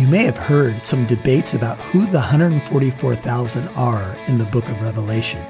[0.00, 4.80] you may have heard some debates about who the 144,000 are in the book of
[4.80, 5.44] Revelation,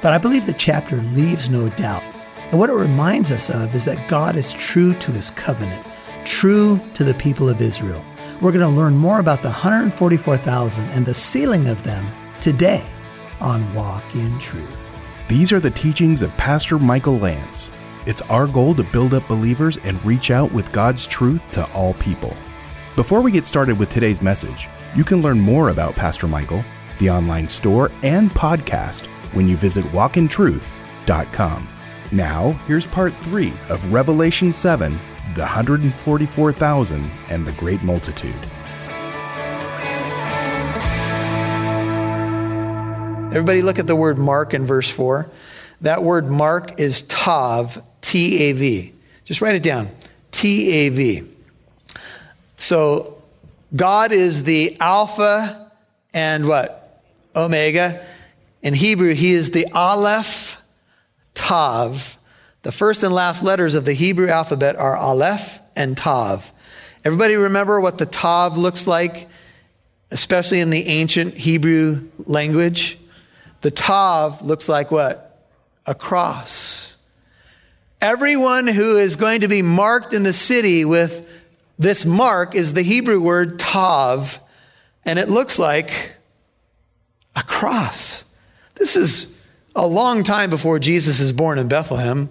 [0.00, 2.02] but I believe the chapter leaves no doubt.
[2.50, 5.86] And what it reminds us of is that God is true to his covenant,
[6.24, 8.02] true to the people of Israel.
[8.40, 12.06] We're going to learn more about the 144,000 and the sealing of them
[12.40, 12.82] today
[13.38, 14.78] on Walk in Truth.
[15.28, 17.70] These are the teachings of Pastor Michael Lance.
[18.06, 21.92] It's our goal to build up believers and reach out with God's truth to all
[21.94, 22.34] people.
[23.00, 26.62] Before we get started with today's message, you can learn more about Pastor Michael,
[26.98, 31.68] the online store, and podcast when you visit walkintruth.com.
[32.12, 34.92] Now, here's part three of Revelation 7
[35.34, 38.34] the 144,000 and the great multitude.
[43.32, 45.30] Everybody look at the word mark in verse 4.
[45.80, 48.92] That word mark is tav, T A V.
[49.24, 49.88] Just write it down
[50.32, 51.39] T A V.
[52.60, 53.16] So
[53.74, 55.72] God is the Alpha
[56.12, 57.02] and what?
[57.34, 58.04] Omega.
[58.62, 60.60] In Hebrew, He is the Aleph,
[61.34, 62.18] Tav.
[62.62, 66.52] The first and last letters of the Hebrew alphabet are Aleph and Tav.
[67.02, 69.28] Everybody remember what the Tav looks like,
[70.10, 72.98] especially in the ancient Hebrew language?
[73.62, 75.48] The Tav looks like what?
[75.86, 76.98] A cross.
[78.02, 81.26] Everyone who is going to be marked in the city with
[81.80, 84.38] this mark is the Hebrew word Tav,
[85.06, 86.12] and it looks like
[87.34, 88.26] a cross.
[88.74, 89.40] This is
[89.74, 92.28] a long time before Jesus is born in Bethlehem.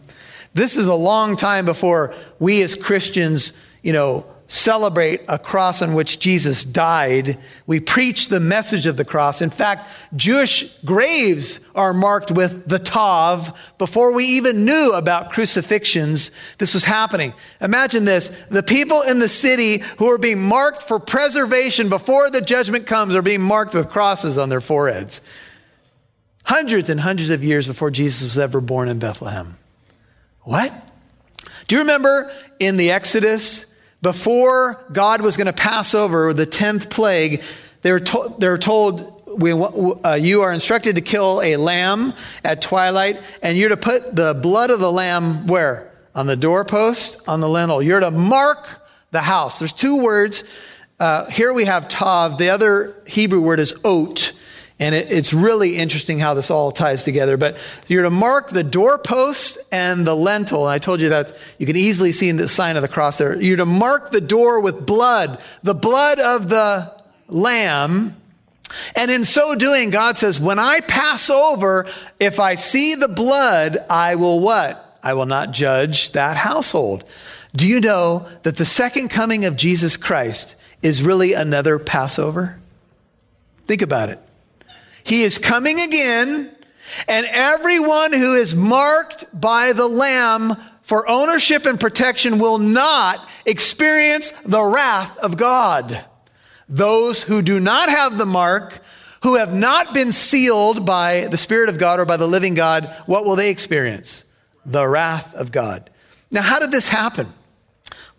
[0.54, 5.94] This is a long time before we as Christians, you know, celebrate a cross on
[5.94, 7.38] which Jesus died.
[7.68, 9.42] We preach the message of the cross.
[9.42, 16.32] In fact, Jewish graves are marked with the Tav before we even knew about crucifixions.
[16.58, 17.34] This was happening.
[17.62, 18.30] Imagine this.
[18.50, 23.14] The people in the city who are being marked for preservation before the judgment comes
[23.14, 25.22] are being marked with crosses on their foreheads.
[26.44, 29.58] Hundreds and hundreds of years before Jesus was ever born in Bethlehem.
[30.42, 30.74] What?
[31.68, 33.69] Do you remember in the Exodus,
[34.02, 37.44] before God was going to pass over the 10th plague,
[37.82, 42.14] they were, to- they were told, we, uh, You are instructed to kill a lamb
[42.44, 45.92] at twilight, and you're to put the blood of the lamb where?
[46.16, 47.82] On the doorpost, on the lintel.
[47.82, 48.68] You're to mark
[49.12, 49.60] the house.
[49.60, 50.44] There's two words.
[51.00, 52.38] Uh, here we have tav.
[52.38, 54.34] The other Hebrew word is ot.
[54.80, 57.36] And it, it's really interesting how this all ties together.
[57.36, 57.58] But
[57.88, 60.66] you're to mark the doorpost and the lintel.
[60.66, 63.18] And I told you that you can easily see in the sign of the cross
[63.18, 63.40] there.
[63.42, 66.94] You're to mark the door with blood, the blood of the
[67.28, 68.16] lamb.
[68.96, 71.88] And in so doing, God says, when I pass over,
[72.20, 75.00] if I see the blood, I will what?
[75.04, 77.04] I will not judge that household.
[77.56, 82.60] Do you know that the second coming of Jesus Christ is really another Passover?
[83.66, 84.20] Think about it.
[85.10, 86.52] He is coming again,
[87.08, 94.30] and everyone who is marked by the Lamb for ownership and protection will not experience
[94.30, 96.06] the wrath of God.
[96.68, 98.82] Those who do not have the mark,
[99.24, 102.86] who have not been sealed by the Spirit of God or by the living God,
[103.08, 104.26] what will they experience?
[104.64, 105.90] The wrath of God.
[106.30, 107.34] Now, how did this happen?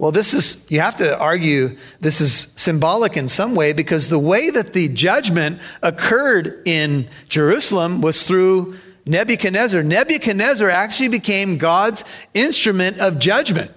[0.01, 4.19] Well, this is, you have to argue this is symbolic in some way because the
[4.19, 9.83] way that the judgment occurred in Jerusalem was through Nebuchadnezzar.
[9.83, 12.03] Nebuchadnezzar actually became God's
[12.33, 13.73] instrument of judgment.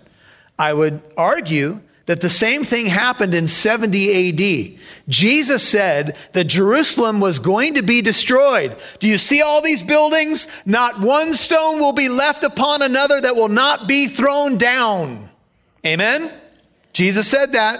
[0.57, 4.79] I would argue that the same thing happened in 70 AD.
[5.09, 8.77] Jesus said that Jerusalem was going to be destroyed.
[8.99, 10.47] Do you see all these buildings?
[10.65, 15.29] Not one stone will be left upon another that will not be thrown down.
[15.85, 16.31] Amen?
[16.93, 17.79] Jesus said that.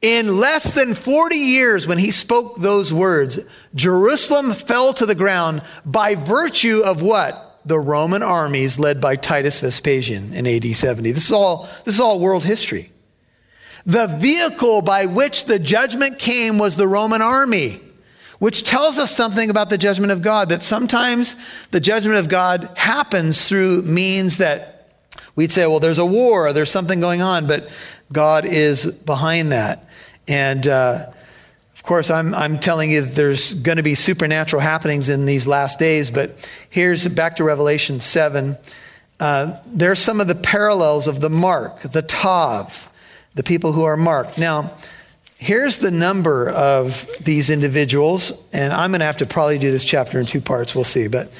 [0.00, 3.40] In less than 40 years, when he spoke those words,
[3.74, 7.60] Jerusalem fell to the ground by virtue of what?
[7.64, 11.10] The Roman armies led by Titus Vespasian in AD 70.
[11.10, 12.92] This is all, this is all world history.
[13.84, 17.80] The vehicle by which the judgment came was the Roman army,
[18.38, 21.34] which tells us something about the judgment of God, that sometimes
[21.72, 24.77] the judgment of God happens through means that
[25.38, 27.70] We'd say, well, there's a war, there's something going on, but
[28.12, 29.88] God is behind that.
[30.26, 31.12] And uh,
[31.72, 35.78] of course, I'm, I'm telling you there's going to be supernatural happenings in these last
[35.78, 38.58] days, but here's back to Revelation 7.
[39.20, 42.90] Uh, there's some of the parallels of the mark, the Tav,
[43.36, 44.38] the people who are marked.
[44.38, 44.74] Now,
[45.36, 49.84] here's the number of these individuals, and I'm going to have to probably do this
[49.84, 50.74] chapter in two parts.
[50.74, 51.06] We'll see.
[51.06, 51.30] But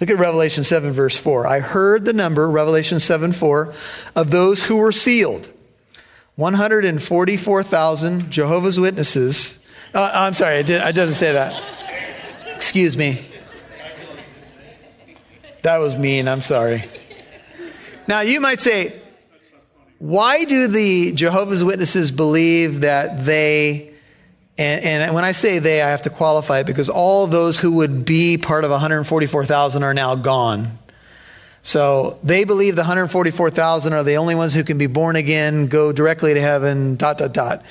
[0.00, 1.46] Look at Revelation 7, verse 4.
[1.46, 3.74] I heard the number, Revelation 7, 4,
[4.16, 5.50] of those who were sealed
[6.36, 9.62] 144,000 Jehovah's Witnesses.
[9.94, 11.62] Uh, I'm sorry, it, did, it doesn't say that.
[12.54, 13.26] Excuse me.
[15.62, 16.28] That was mean.
[16.28, 16.84] I'm sorry.
[18.08, 18.98] Now, you might say,
[19.98, 23.89] why do the Jehovah's Witnesses believe that they,
[24.60, 27.72] and, and, when I say they, I have to qualify it because all those who
[27.76, 30.78] would be part of 144,000 are now gone.
[31.62, 35.92] So they believe the 144,000 are the only ones who can be born again, go
[35.92, 37.64] directly to heaven, dot, dot, dot.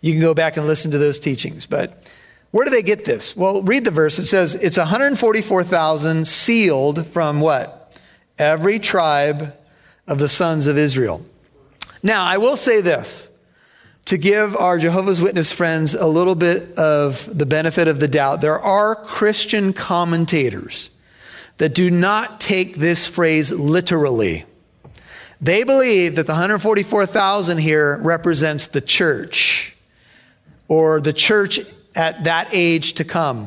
[0.00, 1.66] You can go back and listen to those teachings.
[1.66, 2.10] But
[2.52, 3.36] where do they get this?
[3.36, 4.18] Well, read the verse.
[4.18, 7.98] It says it's 144,000 sealed from what?
[8.38, 9.54] Every tribe
[10.06, 11.24] of the sons of Israel.
[12.02, 13.30] Now, I will say this
[14.10, 18.40] to give our Jehovah's Witness friends a little bit of the benefit of the doubt.
[18.40, 20.90] There are Christian commentators
[21.58, 24.46] that do not take this phrase literally.
[25.40, 29.76] They believe that the 144,000 here represents the church
[30.66, 31.60] or the church
[31.94, 33.46] at that age to come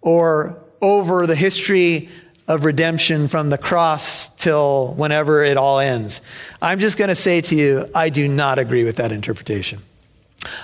[0.00, 2.08] or over the history
[2.46, 6.20] of redemption from the cross till whenever it all ends.
[6.60, 9.80] I'm just going to say to you, I do not agree with that interpretation.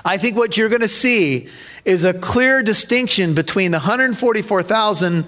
[0.04, 1.48] I think what you're going to see
[1.86, 5.24] is a clear distinction between the 144,000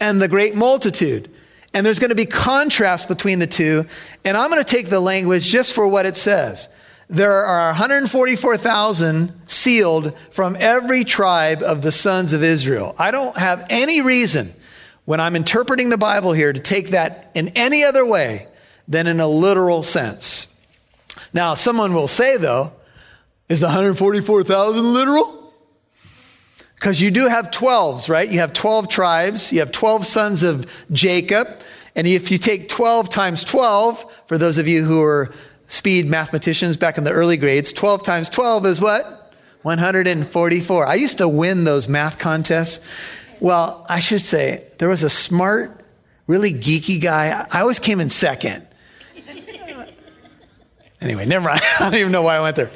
[0.00, 1.30] and the great multitude.
[1.74, 3.84] And there's going to be contrast between the two.
[4.24, 6.70] And I'm going to take the language just for what it says.
[7.10, 12.94] There are 144,000 sealed from every tribe of the sons of Israel.
[12.98, 14.54] I don't have any reason
[15.04, 18.46] when I'm interpreting the Bible here to take that in any other way
[18.86, 20.46] than in a literal sense.
[21.32, 22.72] Now, someone will say, though,
[23.48, 25.52] is the 144,000 literal?
[26.74, 28.28] Because you do have 12s, right?
[28.28, 31.48] You have 12 tribes, you have 12 sons of Jacob.
[31.94, 35.30] And if you take 12 times 12, for those of you who are
[35.66, 39.32] speed mathematicians back in the early grades, 12 times 12 is what?
[39.62, 40.86] 144.
[40.86, 42.84] I used to win those math contests.
[43.40, 45.84] Well, I should say, there was a smart,
[46.26, 47.46] really geeky guy.
[47.50, 48.66] I always came in second.
[51.00, 51.60] Anyway, never mind.
[51.80, 52.70] I don't even know why I went there.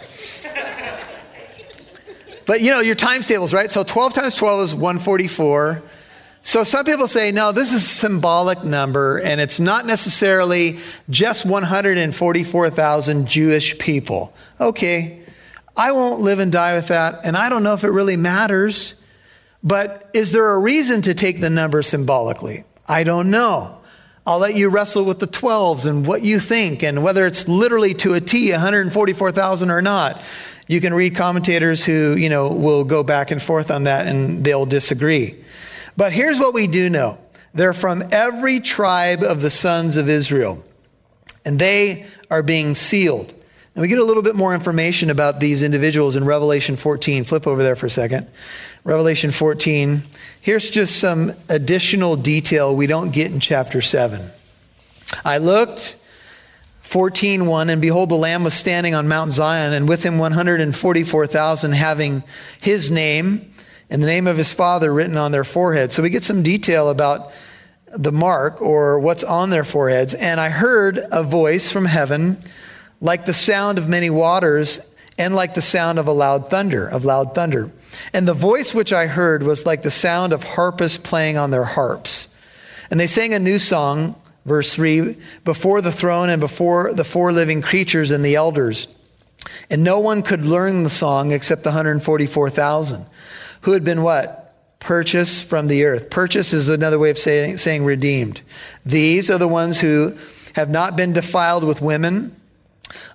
[2.46, 3.70] But you know, your times tables, right?
[3.70, 5.82] So 12 times 12 is 144.
[6.43, 10.78] So some people say, no, this is a symbolic number, and it's not necessarily
[11.08, 14.34] just 144,000 Jewish people.
[14.61, 15.22] Okay,
[15.75, 18.94] I won't live and die with that, and I don't know if it really matters.
[19.64, 22.64] But is there a reason to take the number symbolically?
[22.87, 23.81] I don't know.
[24.26, 27.94] I'll let you wrestle with the 12s and what you think, and whether it's literally
[27.94, 30.22] to a T, 144,000 or not.
[30.66, 34.44] You can read commentators who, you know, will go back and forth on that and
[34.44, 35.34] they'll disagree.
[35.96, 37.19] But here's what we do know.
[37.52, 40.64] They're from every tribe of the sons of Israel.
[41.44, 43.34] And they are being sealed.
[43.75, 47.25] And we get a little bit more information about these individuals in Revelation 14.
[47.25, 48.29] Flip over there for a second.
[48.85, 50.05] Revelation 14.
[50.41, 54.31] Here's just some additional detail we don't get in chapter 7.
[55.25, 55.97] I looked
[56.85, 62.23] 14:1 and behold the lamb was standing on Mount Zion and with him 144,000 having
[62.61, 63.50] his name
[63.91, 65.93] and the name of his father written on their forehead.
[65.93, 67.32] So we get some detail about
[67.88, 72.37] the mark or what's on their foreheads and I heard a voice from heaven
[73.04, 74.80] like the sound of many waters
[75.16, 77.70] and like the sound of a loud thunder, of loud thunder.
[78.12, 81.62] And the voice which I heard was like the sound of harpists playing on their
[81.62, 82.26] harps.
[82.90, 87.32] And they sang a new song Verse 3 Before the throne and before the four
[87.32, 88.88] living creatures and the elders.
[89.70, 93.06] And no one could learn the song except the 144,000
[93.62, 94.40] who had been what?
[94.78, 96.11] Purchased from the earth.
[96.11, 98.42] Purchase is another way of saying, saying redeemed.
[98.84, 100.16] These are the ones who
[100.54, 102.37] have not been defiled with women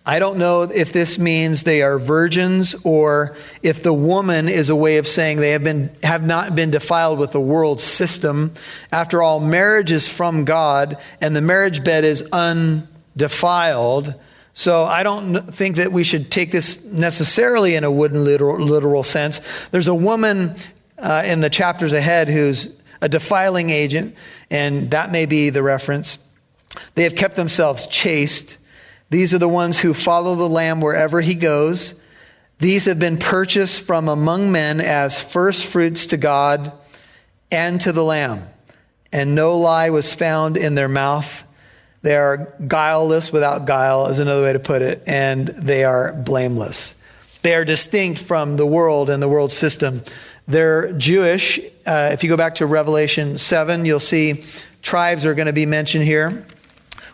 [0.05, 4.75] I don't know if this means they are virgins or if the woman is a
[4.75, 8.53] way of saying they have, been, have not been defiled with the world system.
[8.91, 14.15] After all, marriage is from God and the marriage bed is undefiled.
[14.53, 19.03] So I don't think that we should take this necessarily in a wooden literal, literal
[19.03, 19.67] sense.
[19.67, 20.55] There's a woman
[20.97, 24.15] uh, in the chapters ahead who's a defiling agent,
[24.49, 26.17] and that may be the reference.
[26.95, 28.57] They have kept themselves chaste
[29.09, 31.99] these are the ones who follow the Lamb wherever he goes.
[32.59, 36.71] These have been purchased from among men as first fruits to God
[37.51, 38.41] and to the Lamb.
[39.11, 41.45] And no lie was found in their mouth.
[42.01, 46.95] They are guileless without guile, is another way to put it, and they are blameless.
[47.41, 50.03] They are distinct from the world and the world system.
[50.47, 51.59] They're Jewish.
[51.85, 54.43] Uh, if you go back to Revelation 7, you'll see
[54.81, 56.45] tribes are going to be mentioned here,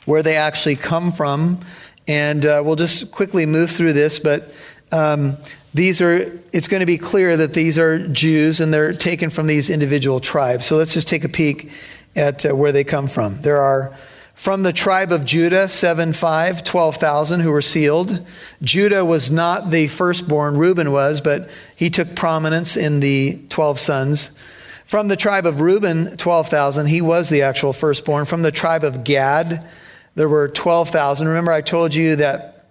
[0.05, 1.61] where they actually come from
[2.07, 4.53] And uh, we'll just quickly move through this, but
[4.91, 5.37] um,
[5.73, 9.47] these are, it's going to be clear that these are Jews and they're taken from
[9.47, 10.65] these individual tribes.
[10.65, 11.71] So let's just take a peek
[12.15, 13.41] at uh, where they come from.
[13.41, 13.93] There are
[14.35, 18.25] from the tribe of Judah, 7 5, 12,000 who were sealed.
[18.61, 24.31] Judah was not the firstborn, Reuben was, but he took prominence in the 12 sons.
[24.85, 28.25] From the tribe of Reuben, 12,000, he was the actual firstborn.
[28.25, 29.65] From the tribe of Gad,
[30.15, 31.27] there were 12,000.
[31.27, 32.65] Remember, I told you that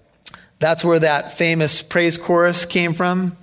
[0.58, 3.36] that's where that famous praise chorus came from.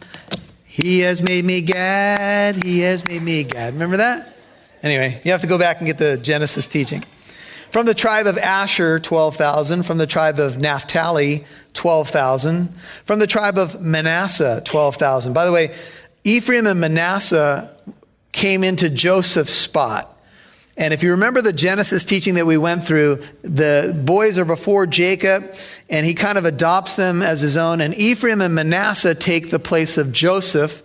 [0.66, 3.74] He has made me Gad, he has made me Gad.
[3.74, 4.36] Remember that?
[4.84, 7.04] Anyway, you have to go back and get the Genesis teaching.
[7.72, 9.84] From the tribe of Asher, 12,000.
[9.84, 12.76] From the tribe of Naphtali, 12,000.
[13.06, 15.34] From the tribe of Manasseh, 12,000.
[15.34, 15.74] By the way,
[16.24, 17.74] Ephraim and Manasseh
[18.32, 20.11] came into Joseph's spot.
[20.82, 24.88] And if you remember the Genesis teaching that we went through, the boys are before
[24.88, 25.54] Jacob,
[25.92, 27.82] and he kind of adopts them as his own.
[27.82, 30.82] And Ephraim and Manasseh take the place of Joseph.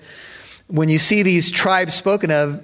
[0.67, 2.62] When you see these tribes spoken of,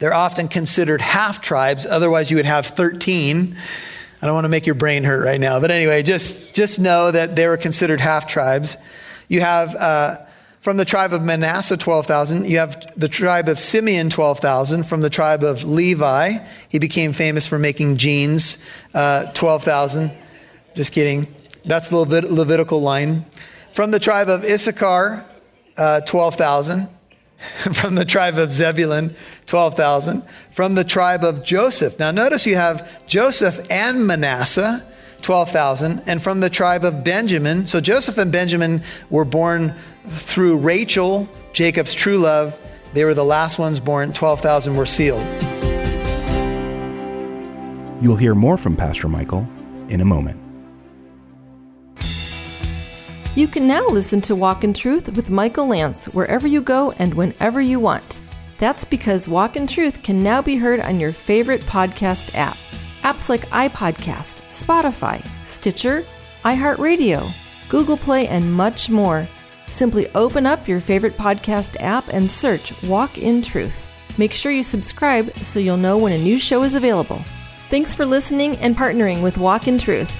[0.00, 3.56] they're often considered half tribes, otherwise, you would have 13.
[4.20, 7.10] I don't want to make your brain hurt right now, but anyway, just, just know
[7.10, 8.76] that they were considered half tribes.
[9.28, 9.74] You have.
[9.74, 10.16] Uh,
[10.60, 12.48] from the tribe of Manasseh, 12,000.
[12.48, 14.84] You have the tribe of Simeon, 12,000.
[14.84, 16.38] From the tribe of Levi,
[16.68, 18.62] he became famous for making jeans,
[18.94, 20.12] uh, 12,000.
[20.74, 21.26] Just kidding.
[21.64, 23.24] That's the Levit- Levitical line.
[23.72, 25.24] From the tribe of Issachar,
[25.78, 26.88] uh, 12,000.
[27.72, 29.14] From the tribe of Zebulun,
[29.46, 30.22] 12,000.
[30.52, 31.98] From the tribe of Joseph.
[31.98, 34.86] Now, notice you have Joseph and Manasseh.
[35.22, 36.02] 12,000.
[36.06, 39.74] And from the tribe of Benjamin, so Joseph and Benjamin were born
[40.10, 42.60] through Rachel, Jacob's true love,
[42.92, 44.12] they were the last ones born.
[44.12, 45.24] 12,000 were sealed.
[48.02, 49.48] You'll hear more from Pastor Michael
[49.88, 50.40] in a moment.
[53.36, 57.14] You can now listen to Walk in Truth with Michael Lance wherever you go and
[57.14, 58.20] whenever you want.
[58.58, 62.56] That's because Walk in Truth can now be heard on your favorite podcast app.
[63.02, 66.04] Apps like iPodcast, Spotify, Stitcher,
[66.44, 69.28] iHeartRadio, Google Play, and much more
[69.70, 74.18] Simply open up your favorite podcast app and search Walk in Truth.
[74.18, 77.22] Make sure you subscribe so you'll know when a new show is available.
[77.68, 80.10] Thanks for listening and partnering with Walk in Truth.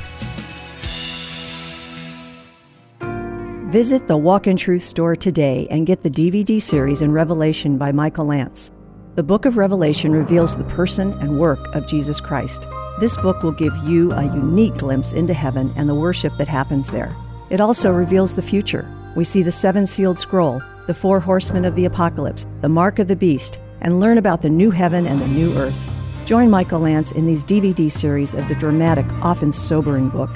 [3.70, 7.90] Visit the Walk in Truth store today and get the DVD series in Revelation by
[7.90, 8.70] Michael Lance.
[9.16, 12.66] The book of Revelation reveals the person and work of Jesus Christ.
[13.00, 16.90] This book will give you a unique glimpse into heaven and the worship that happens
[16.90, 17.14] there.
[17.50, 21.74] It also reveals the future we see the seven sealed scroll, the four horsemen of
[21.74, 25.28] the apocalypse, the mark of the beast, and learn about the new heaven and the
[25.28, 25.90] new earth.
[26.26, 30.30] Join Michael Lance in these DVD series of the dramatic, often sobering book.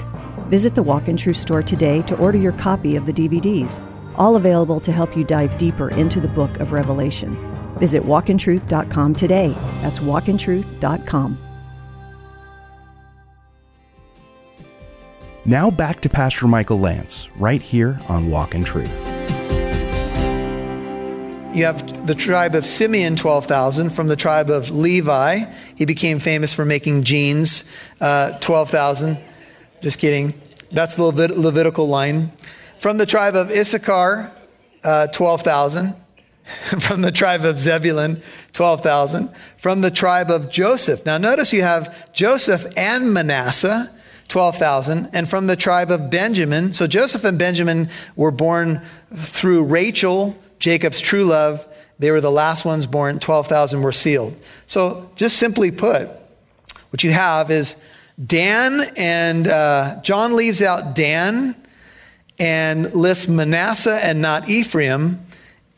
[0.49, 3.81] Visit the Walk in Truth store today to order your copy of the DVDs,
[4.17, 7.35] all available to help you dive deeper into the book of Revelation.
[7.79, 9.49] Visit walkintruth.com today.
[9.81, 11.44] That's walkintruth.com.
[15.47, 18.89] Now back to Pastor Michael Lance, right here on Walk in Truth.
[21.53, 23.91] You have the tribe of Simeon, 12,000.
[23.91, 27.69] From the tribe of Levi, he became famous for making jeans,
[28.01, 29.19] uh, 12,000.
[29.81, 30.33] Just kidding.
[30.71, 32.31] That's the Levit- Levitical line.
[32.79, 34.31] From the tribe of Issachar,
[34.83, 35.93] uh, 12,000.
[36.79, 38.21] From the tribe of Zebulun,
[38.53, 39.29] 12,000.
[39.57, 41.05] From the tribe of Joseph.
[41.05, 43.91] Now, notice you have Joseph and Manasseh.
[44.27, 45.09] 12,000.
[45.13, 48.81] And from the tribe of Benjamin, so Joseph and Benjamin were born
[49.13, 51.67] through Rachel, Jacob's true love.
[51.99, 53.19] They were the last ones born.
[53.19, 54.35] 12,000 were sealed.
[54.65, 56.09] So, just simply put,
[56.89, 57.77] what you have is
[58.23, 61.55] Dan and uh, John leaves out Dan
[62.39, 65.25] and lists Manasseh and not Ephraim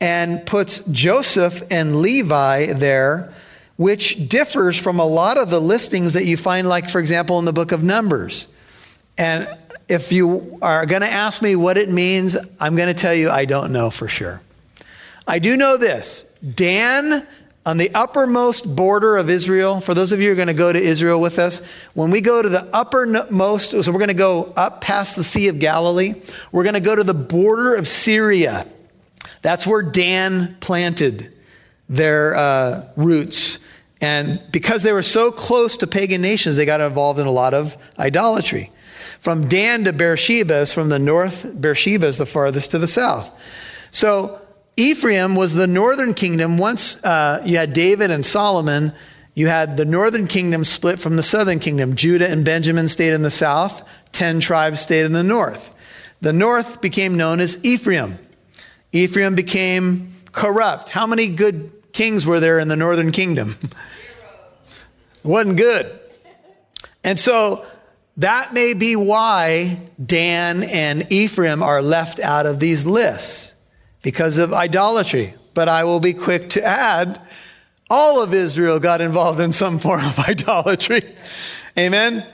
[0.00, 3.32] and puts Joseph and Levi there
[3.78, 7.44] which differs from a lot of the listings that you find, like, for example, in
[7.44, 8.48] the book of Numbers.
[9.16, 9.48] And
[9.88, 13.30] if you are going to ask me what it means, I'm going to tell you
[13.30, 14.42] I don't know for sure.
[15.28, 17.24] I do know this Dan,
[17.64, 20.72] on the uppermost border of Israel, for those of you who are going to go
[20.72, 21.60] to Israel with us,
[21.94, 25.48] when we go to the uppermost, so we're going to go up past the Sea
[25.48, 26.14] of Galilee,
[26.50, 28.66] we're going to go to the border of Syria.
[29.42, 31.32] That's where Dan planted
[31.88, 33.60] their uh, roots.
[34.00, 37.54] And because they were so close to pagan nations, they got involved in a lot
[37.54, 38.70] of idolatry.
[39.18, 43.28] From Dan to Beersheba is from the north, Beersheba is the farthest to the south.
[43.90, 44.40] So
[44.76, 46.56] Ephraim was the northern kingdom.
[46.58, 48.92] Once uh, you had David and Solomon,
[49.34, 51.96] you had the northern kingdom split from the southern kingdom.
[51.96, 53.88] Judah and Benjamin stayed in the south.
[54.12, 55.74] 10 tribes stayed in the north.
[56.20, 58.18] The north became known as Ephraim.
[58.92, 60.88] Ephraim became corrupt.
[60.88, 63.56] How many good kings were there in the northern kingdom?
[65.24, 65.90] wasn't good.
[67.02, 67.66] And so
[68.18, 73.52] that may be why Dan and Ephraim are left out of these lists
[74.04, 75.34] because of idolatry.
[75.54, 77.20] But I will be quick to add
[77.90, 81.02] all of Israel got involved in some form of idolatry.
[81.76, 82.24] Amen.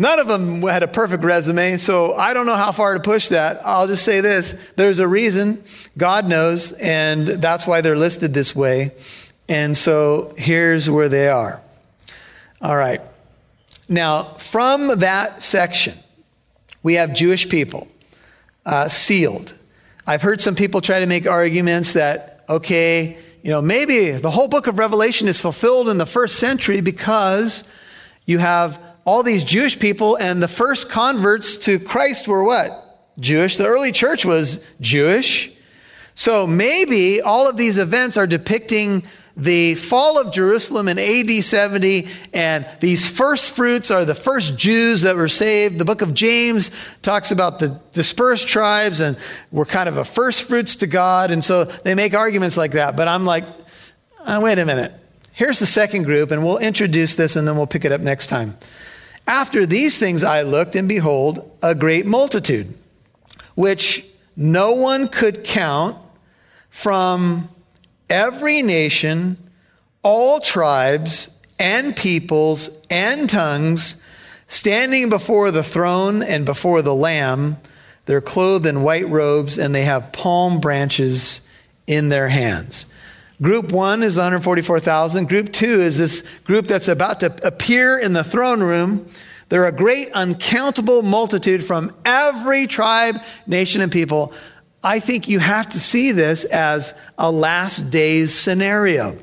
[0.00, 3.28] None of them had a perfect resume, so I don't know how far to push
[3.28, 3.60] that.
[3.66, 5.62] I'll just say this there's a reason,
[5.98, 8.92] God knows, and that's why they're listed this way.
[9.46, 11.60] And so here's where they are.
[12.62, 13.02] All right.
[13.90, 15.98] Now, from that section,
[16.82, 17.86] we have Jewish people
[18.64, 19.52] uh, sealed.
[20.06, 24.48] I've heard some people try to make arguments that, okay, you know, maybe the whole
[24.48, 27.64] book of Revelation is fulfilled in the first century because
[28.24, 33.12] you have all these Jewish people, and the first converts to Christ were what?
[33.18, 33.56] Jewish.
[33.56, 35.52] The early church was Jewish.
[36.14, 39.04] So maybe all of these events are depicting
[39.36, 45.02] the fall of Jerusalem in AD 70, and these first fruits are the first Jews
[45.02, 45.78] that were saved.
[45.78, 49.16] The book of James talks about the dispersed tribes and
[49.50, 51.30] were kind of a first fruits to God.
[51.30, 52.96] And so they make arguments like that.
[52.96, 53.44] But I'm like,
[54.26, 54.92] oh, wait a minute.
[55.32, 58.26] Here's the second group, and we'll introduce this and then we'll pick it up next
[58.26, 58.58] time.
[59.30, 62.74] After these things I looked, and behold, a great multitude,
[63.54, 65.96] which no one could count
[66.68, 67.48] from
[68.10, 69.36] every nation,
[70.02, 74.02] all tribes and peoples and tongues,
[74.48, 77.56] standing before the throne and before the Lamb.
[78.06, 81.46] They're clothed in white robes and they have palm branches
[81.86, 82.84] in their hands.
[83.42, 85.28] Group one is 144,000.
[85.28, 89.06] Group two is this group that's about to appear in the throne room.
[89.48, 93.16] They're a great, uncountable multitude from every tribe,
[93.46, 94.32] nation, and people.
[94.84, 99.16] I think you have to see this as a last days scenario.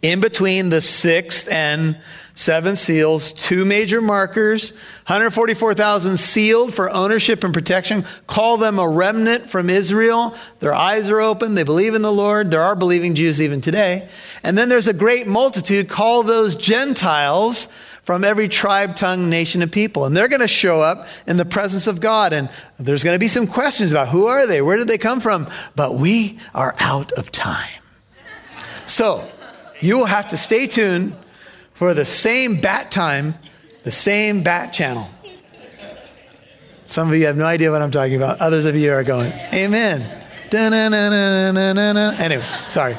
[0.00, 1.98] In between the sixth and
[2.34, 4.70] seven seals, two major markers,
[5.06, 8.04] 144,000 sealed for ownership and protection.
[8.26, 10.34] Call them a remnant from Israel.
[10.60, 11.54] Their eyes are open.
[11.54, 12.50] They believe in the Lord.
[12.50, 14.08] There are believing Jews even today.
[14.42, 15.88] And then there's a great multitude.
[15.88, 17.66] Call those Gentiles
[18.02, 20.04] from every tribe, tongue, nation, and people.
[20.04, 22.32] And they're going to show up in the presence of God.
[22.32, 24.60] And there's going to be some questions about who are they?
[24.62, 25.48] Where did they come from?
[25.76, 27.80] But we are out of time.
[28.86, 29.28] So
[29.80, 31.16] you will have to stay tuned
[31.82, 33.34] for the same bat time,
[33.82, 35.10] the same bat channel.
[36.84, 38.40] Some of you have no idea what I'm talking about.
[38.40, 40.02] Others of you are going, Amen.
[42.20, 42.96] Anyway, sorry.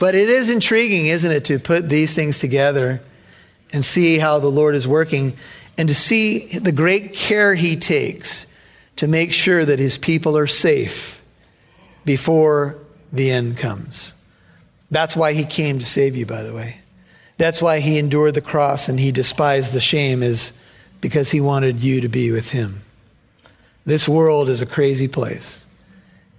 [0.00, 3.02] But it is intriguing, isn't it, to put these things together
[3.74, 5.36] and see how the Lord is working
[5.76, 8.46] and to see the great care he takes
[8.96, 11.22] to make sure that his people are safe
[12.06, 12.78] before
[13.12, 14.14] the end comes.
[14.90, 16.80] That's why he came to save you, by the way.
[17.36, 20.52] That's why he endured the cross and he despised the shame, is
[21.00, 22.82] because he wanted you to be with him.
[23.84, 25.66] This world is a crazy place.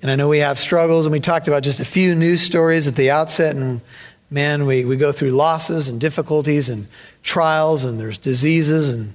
[0.01, 2.87] And I know we have struggles, and we talked about just a few news stories
[2.87, 3.81] at the outset, and
[4.29, 6.87] man, we, we go through losses and difficulties and
[7.23, 8.89] trials, and there's diseases.
[8.89, 9.13] And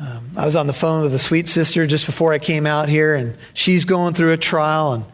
[0.00, 2.88] um, I was on the phone with a sweet sister just before I came out
[2.88, 4.92] here, and she's going through a trial.
[4.92, 5.04] And,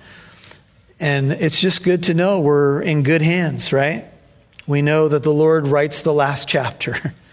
[1.00, 4.04] and it's just good to know we're in good hands, right?
[4.70, 7.14] We know that the Lord writes the last chapter.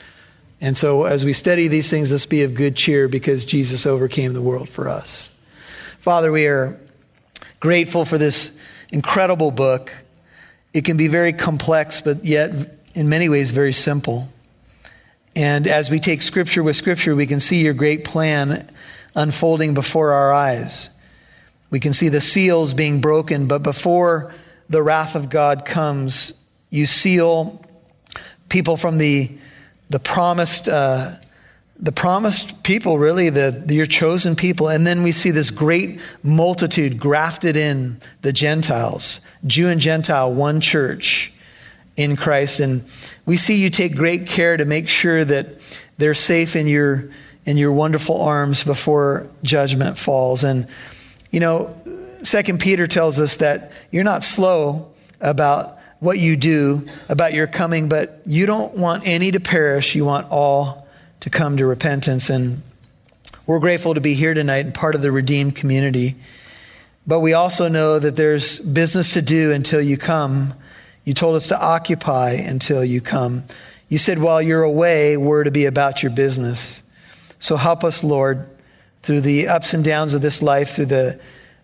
[0.60, 4.34] And so as we study these things, let's be of good cheer because Jesus overcame
[4.34, 5.32] the world for us.
[6.00, 6.80] Father, we are
[7.60, 9.94] grateful for this incredible book.
[10.74, 14.30] It can be very complex, but yet in many ways very simple.
[15.36, 18.68] And as we take scripture with scripture, we can see your great plan
[19.14, 20.90] unfolding before our eyes.
[21.70, 24.34] We can see the seals being broken, but before
[24.70, 26.34] the wrath of God comes,
[26.70, 27.64] you seal
[28.50, 29.32] people from the,
[29.90, 30.68] the promised.
[30.68, 31.16] Uh,
[31.80, 34.68] the promised people, really, the, the, your chosen people.
[34.68, 40.60] And then we see this great multitude grafted in the Gentiles, Jew and Gentile, one
[40.60, 41.32] church
[41.96, 42.60] in Christ.
[42.60, 42.84] And
[43.28, 47.12] we see you take great care to make sure that they're safe in your,
[47.46, 50.44] in your wonderful arms before judgment falls.
[50.44, 50.68] And,
[51.30, 51.76] you know,
[52.24, 57.90] Second Peter tells us that you're not slow about what you do, about your coming,
[57.90, 59.96] but you don't want any to perish.
[59.96, 60.88] You want all
[61.22, 62.30] to come to repentance.
[62.30, 62.62] And
[63.46, 66.16] we're grateful to be here tonight and part of the redeemed community.
[67.08, 70.54] But we also know that there's business to do until you come.
[71.04, 73.46] You told us to occupy until you come.
[73.90, 76.84] You said while you're away, we're to be about your business.
[77.40, 78.50] So help us, Lord,
[79.00, 81.20] through the ups and downs of this life, through the,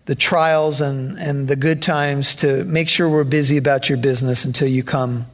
[0.06, 4.44] the trials and, and the good times, to make sure we're busy about your business
[4.44, 5.26] until you come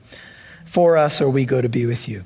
[0.64, 2.24] for us or we go to be with you.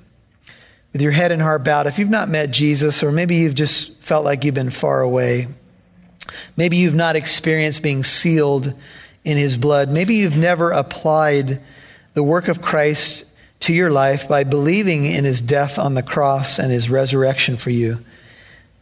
[0.93, 4.01] With your head and heart bowed, if you've not met Jesus, or maybe you've just
[4.03, 5.49] felt like you've been far away,
[6.57, 8.75] maybe you've not experienced being sealed
[9.25, 11.61] in his blood, maybe you've never applied
[12.13, 13.27] the work of Christ
[13.61, 17.71] to your life by believing in his death on the cross and his resurrection for
[17.71, 18.05] you.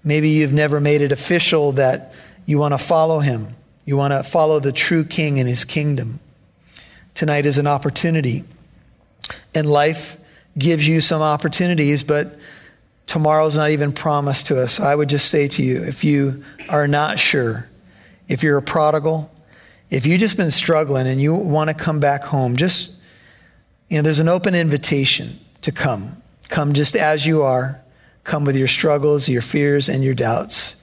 [0.02, 2.12] Maybe you've never made it official that
[2.46, 3.54] you want to follow him.
[3.84, 6.20] You want to follow the true king and his kingdom.
[7.14, 8.44] Tonight is an opportunity.
[9.54, 10.16] And life
[10.56, 12.38] gives you some opportunities, but
[13.06, 14.80] tomorrow's not even promised to us.
[14.80, 17.68] I would just say to you if you are not sure,
[18.28, 19.30] if you're a prodigal,
[19.90, 22.92] if you've just been struggling and you want to come back home, just
[23.88, 26.16] you know, there's an open invitation to come.
[26.48, 27.82] Come just as you are.
[28.24, 30.76] Come with your struggles, your fears, and your doubts.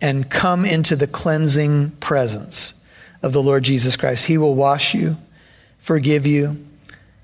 [0.00, 2.74] And come into the cleansing presence
[3.22, 4.26] of the Lord Jesus Christ.
[4.26, 5.16] He will wash you,
[5.78, 6.64] forgive you.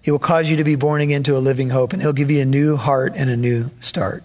[0.02, 2.30] He will cause you to be born again to a living hope, and He'll give
[2.30, 4.22] you a new heart and a new start.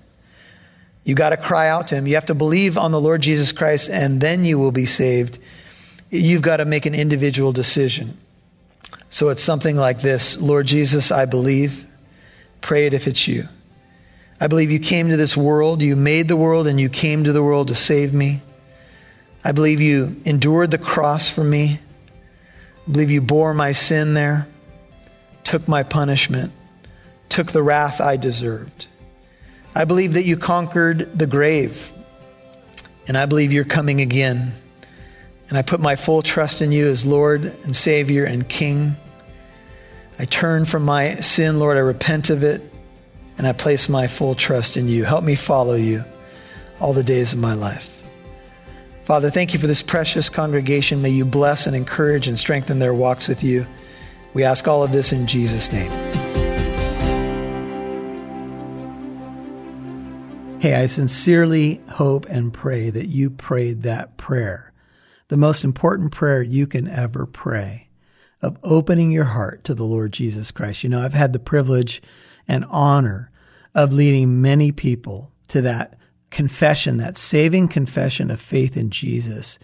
[1.06, 2.06] You got to cry out to Him.
[2.06, 5.38] You have to believe on the Lord Jesus Christ, and then you will be saved.
[6.10, 8.18] You've got to make an individual decision.
[9.10, 11.86] So it's something like this Lord Jesus, I believe.
[12.62, 13.48] Pray it if it's you.
[14.42, 17.34] I believe you came to this world, you made the world, and you came to
[17.34, 18.42] the world to save me.
[19.44, 21.80] I believe you endured the cross for me.
[22.88, 24.48] I believe you bore my sin there,
[25.44, 26.52] took my punishment,
[27.28, 28.88] took the wrath I deserved.
[29.76, 31.92] I believe that you conquered the grave,
[33.08, 34.54] and I believe you're coming again.
[35.50, 38.96] And I put my full trust in you as Lord and Savior and King.
[40.20, 41.76] I turn from my sin, Lord.
[41.76, 42.62] I repent of it.
[43.40, 45.04] And I place my full trust in you.
[45.04, 46.04] Help me follow you
[46.80, 48.04] all the days of my life.
[49.06, 51.02] Father, thank you for this precious congregation.
[51.02, 53.66] May you bless and encourage and strengthen their walks with you.
[54.36, 55.90] We ask all of this in Jesus' name.
[60.60, 64.70] Hey, I sincerely hope and pray that you prayed that prayer
[65.30, 67.88] the most important prayer you can ever pray
[68.42, 70.84] of opening your heart to the Lord Jesus Christ.
[70.84, 72.02] You know, I've had the privilege
[72.50, 73.32] and honor
[73.74, 75.98] of leading many people to that
[76.30, 79.58] confession, that saving confession of faith in Jesus.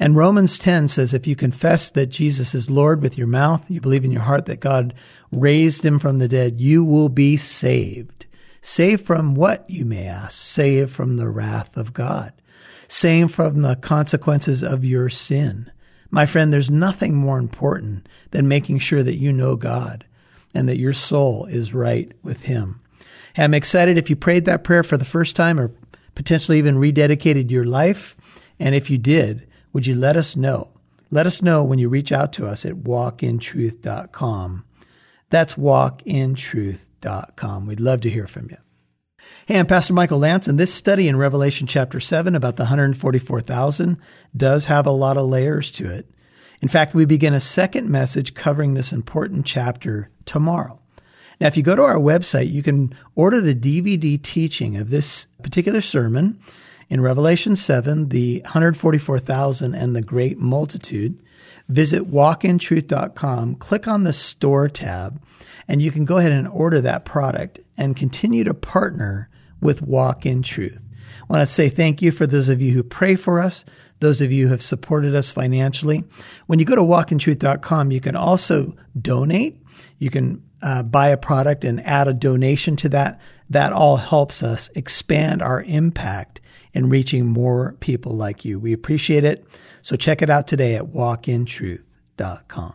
[0.00, 3.82] And Romans 10 says, if you confess that Jesus is Lord with your mouth, you
[3.82, 4.94] believe in your heart that God
[5.30, 8.26] raised him from the dead, you will be saved.
[8.62, 10.40] Saved from what, you may ask?
[10.40, 12.32] Saved from the wrath of God
[12.92, 15.72] saved from the consequences of your sin.
[16.10, 20.04] My friend, there's nothing more important than making sure that you know God
[20.54, 22.80] and that your soul is right with Him.
[23.34, 25.72] And I'm excited if you prayed that prayer for the first time or
[26.14, 28.16] potentially even rededicated your life.
[28.58, 30.68] And if you did, would you let us know?
[31.10, 34.64] Let us know when you reach out to us at walkintruth.com.
[35.30, 37.66] That's walkintruth.com.
[37.66, 38.58] We'd love to hear from you.
[39.46, 43.98] Hey, I'm Pastor Michael Lance, and this study in Revelation chapter 7 about the 144,000
[44.36, 46.10] does have a lot of layers to it.
[46.60, 50.78] In fact, we begin a second message covering this important chapter tomorrow.
[51.38, 55.26] Now, if you go to our website, you can order the DVD teaching of this
[55.42, 56.40] particular sermon
[56.88, 61.22] in Revelation 7, the 144,000 and the great multitude.
[61.68, 65.22] Visit walkintruth.com, click on the store tab,
[65.68, 69.28] and you can go ahead and order that product and continue to partner
[69.60, 70.82] with Walk in Truth.
[71.20, 73.64] I want to say thank you for those of you who pray for us,
[74.00, 76.04] those of you who have supported us financially.
[76.46, 79.61] When you go to walkintruth.com, you can also donate.
[79.98, 83.20] You can uh, buy a product and add a donation to that.
[83.50, 86.40] That all helps us expand our impact
[86.72, 88.58] in reaching more people like you.
[88.58, 89.46] We appreciate it.
[89.82, 92.74] So check it out today at walkintruth.com.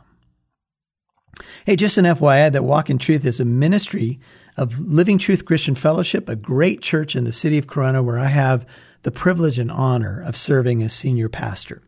[1.66, 4.20] Hey, just an FYI that Walk in Truth is a ministry
[4.56, 8.28] of Living Truth Christian Fellowship, a great church in the city of Corona where I
[8.28, 8.66] have
[9.04, 11.84] the privilege and honor of serving as senior pastor.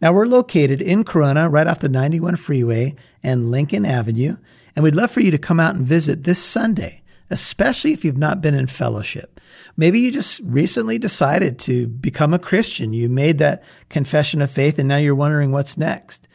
[0.00, 4.36] Now we're located in Corona, right off the 91 freeway and Lincoln Avenue,
[4.74, 8.18] and we'd love for you to come out and visit this Sunday, especially if you've
[8.18, 9.40] not been in fellowship.
[9.76, 12.92] Maybe you just recently decided to become a Christian.
[12.92, 16.28] You made that confession of faith and now you're wondering what's next.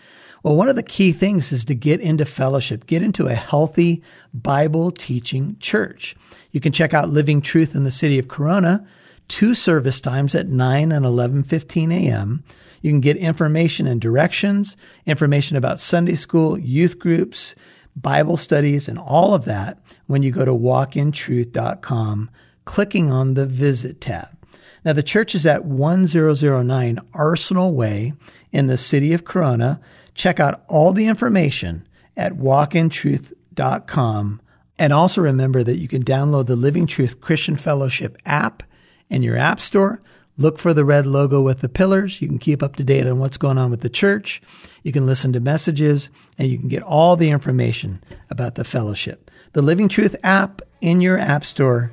[0.43, 4.04] Well, one of the key things is to get into fellowship, get into a healthy
[4.34, 6.15] Bible teaching church.
[6.52, 8.86] You can check out Living Truth in the city of Corona,
[9.28, 12.43] two service times at 9 and 11:15 a.m.
[12.82, 17.56] You can get information and directions, information about Sunday school, youth groups,
[18.02, 22.30] Bible studies, and all of that when you go to walkintruth.com,
[22.66, 24.38] clicking on the visit tab.
[24.86, 28.14] Now, the church is at 1009 Arsenal Way
[28.52, 29.82] in the city of Corona.
[30.14, 34.42] Check out all the information at walkintruth.com.
[34.80, 38.62] And also remember that you can download the Living Truth Christian Fellowship app
[39.10, 40.02] in your app store.
[40.39, 42.21] Look for the red logo with the pillars.
[42.21, 44.41] You can keep up to date on what's going on with the church.
[44.84, 49.32] You can listen to messages and you can get all the information about the fellowship.
[49.54, 51.91] The Living Truth app in your app store.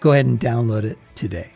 [0.00, 1.52] Go ahead and download it today.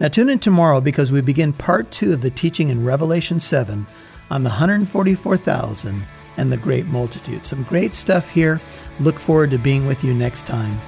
[0.00, 3.86] Now tune in tomorrow because we begin part two of the teaching in Revelation 7
[4.30, 6.06] on the 144,000
[6.38, 7.44] and the great multitude.
[7.44, 8.60] Some great stuff here.
[9.00, 10.80] Look forward to being with you next time.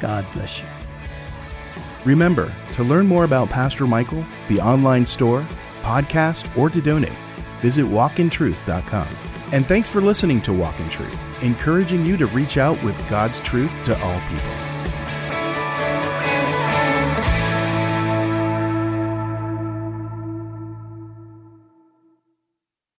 [0.00, 0.75] God bless you.
[2.06, 5.44] Remember, to learn more about Pastor Michael, the online store,
[5.82, 7.10] podcast, or to donate,
[7.58, 9.08] visit walkintruth.com.
[9.52, 13.40] And thanks for listening to Walk in Truth, encouraging you to reach out with God's
[13.40, 14.65] truth to all people.